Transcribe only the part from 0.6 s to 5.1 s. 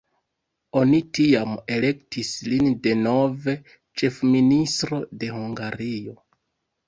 Oni tiam elektis lin denove ĉefministro